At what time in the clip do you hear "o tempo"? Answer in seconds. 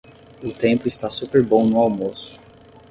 0.41-0.87